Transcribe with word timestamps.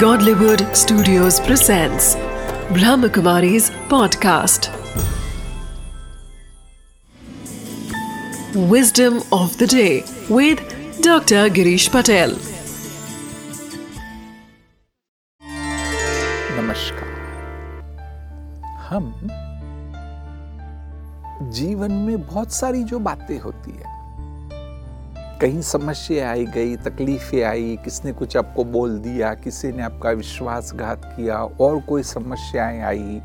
Godlywood 0.00 0.62
Studios 0.76 1.40
presents 1.40 2.16
Brahmakumari's 2.76 3.70
podcast. 3.92 4.68
Wisdom 8.68 9.22
of 9.32 9.56
the 9.56 9.66
day 9.66 10.04
with 10.28 10.60
Dr. 11.00 11.48
Girish 11.48 11.88
Patel. 11.90 12.36
नमस्कार 16.58 17.16
हम 18.88 19.12
जीवन 21.60 21.92
में 21.92 22.26
बहुत 22.26 22.52
सारी 22.52 22.84
जो 22.84 22.98
बातें 23.08 23.38
होती 23.38 23.70
है 23.70 23.95
कहीं 25.40 25.62
समस्या 25.62 26.30
आई 26.30 26.46
गई, 26.46 26.76
तकलीफें 26.76 27.44
आई, 27.44 27.78
किसने 27.84 28.12
कुछ 28.12 28.36
आपको 28.36 28.64
बोल 28.64 28.98
दिया, 28.98 29.34
किसी 29.34 29.72
ने 29.72 29.82
आपका 29.82 30.10
विश्वासघात 30.10 31.04
किया, 31.04 31.36
और 31.36 31.80
कोई 31.80 32.02
समस्याएँ 32.02 32.80
आई, 32.80 33.22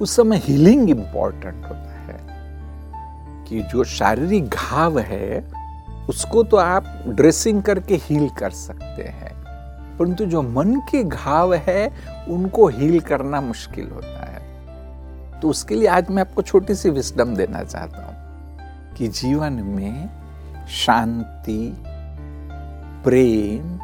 उस 0.00 0.16
समय 0.16 0.36
हीलिंग 0.36 0.90
इंपॉर्टेंट 0.90 1.64
होता 1.64 1.90
है। 1.90 2.20
कि 3.48 3.62
जो 3.62 3.84
शारीरिक 3.84 4.48
घाव 4.48 4.98
है, 4.98 5.52
उसको 6.08 6.42
तो 6.42 6.56
आप 6.56 7.04
ड्रेसिंग 7.08 7.62
करके 7.62 7.94
हील 7.94 8.28
कर 8.28 8.50
सकते 8.50 9.02
हैं, 9.02 9.34
परंतु 9.96 10.26
जो 10.26 10.42
मन 10.42 10.74
के 10.74 11.04
घाव 11.04 11.54
है, 11.54 11.92
उनको 12.28 12.68
हील 12.68 13.00
करना 13.00 13.40
मुश्किल 13.40 13.90
होता 13.90 14.24
है। 14.24 14.40
तो 15.40 15.48
उसके 15.48 15.74
लिए 15.74 15.88
आज 15.88 16.10
मैं 16.10 16.22
आपको 16.22 16.42
छोटी 16.42 16.74
सी 16.74 16.90
विस्डम 16.90 17.36
देना 17.36 17.62
चाहता 17.62 17.98
हूँ 17.98 18.16
कि 18.94 19.08
जीवन 19.08 19.52
में 19.52 20.20
शांति, 20.70 21.76
प्रेम 23.04 23.78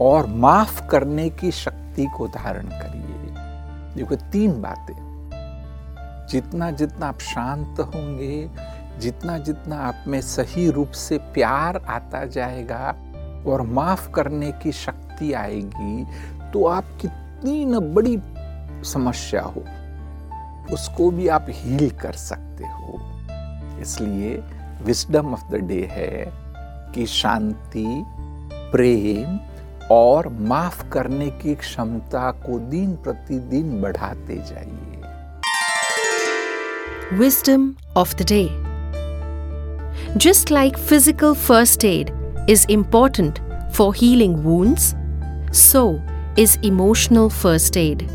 और 0.00 0.26
माफ़ 0.26 0.86
करने 0.86 1.28
की 1.30 1.50
शक्ति 1.50 2.06
को 2.16 2.28
धारण 2.28 2.66
करिए। 2.66 3.94
देखो, 3.96 4.16
तीन 4.32 4.62
बातें। 4.62 4.94
जितना 6.30 6.70
जितना 6.70 7.06
आप 7.06 7.18
शांत 7.18 7.80
होंगे, 7.80 8.50
जितना 8.98 9.38
जितना 9.38 9.76
आप 9.78 10.04
में 10.06 10.20
सही 10.20 10.70
रूप 10.70 10.90
से 10.90 11.18
प्यार 11.18 11.76
आता 11.76 12.24
जाएगा 12.24 12.94
और 13.46 13.62
माफ़ 13.62 14.10
करने 14.10 14.50
की 14.52 14.72
शक्ति 14.72 15.32
आएगी 15.32 16.04
तो 16.52 16.66
आप 16.66 16.84
कितनी 17.00 17.64
न 17.64 17.78
बड़ी 17.94 18.18
समस्या 18.84 19.42
हो, 19.42 19.64
उसको 20.74 21.10
भी 21.10 21.28
आप 21.28 21.46
हील 21.48 21.90
कर 21.90 22.12
सकते 22.12 22.64
हो। 22.64 23.00
इसलिए 23.80 24.42
विस्डम 24.82 25.32
ऑफ़ 25.32 25.44
द 25.52 25.60
डे 25.62 25.80
है 25.90 26.24
कि 26.94 27.06
शांति, 27.06 27.86
प्रेम 28.72 29.38
और 29.90 30.28
माफ़ 30.48 30.88
करने 30.88 31.28
की 31.42 31.54
क्षमता 31.54 32.30
को 32.46 32.58
दिन 32.70 32.94
प्रतिदिन 32.96 33.80
बढ़ाते 33.82 34.36
जाइए। 34.36 35.00
Wisdom 37.18 37.72
of 37.96 38.14
the 38.16 38.26
day 38.28 38.46
just 40.18 40.50
like 40.50 40.76
physical 40.78 41.34
first 41.34 41.84
aid 41.84 42.10
is 42.50 42.66
important 42.70 43.38
for 43.72 43.94
healing 43.96 44.36
wounds 44.44 44.94
so 45.58 46.00
is 46.38 46.58
emotional 46.64 47.28
first 47.42 47.76
aid 47.76 48.06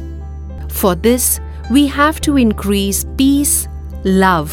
for 0.71 0.95
this 0.95 1.39
we 1.71 1.87
have 1.87 2.19
to 2.25 2.37
increase 2.37 3.05
peace 3.17 3.65
love 4.05 4.49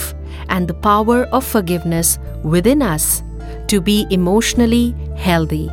and 0.48 0.68
the 0.68 0.74
power 0.74 1.24
of 1.32 1.44
forgiveness 1.44 2.18
within 2.42 2.82
us 2.82 3.22
to 3.68 3.80
be 3.80 4.06
emotionally 4.10 4.94
healthy. 5.16 5.70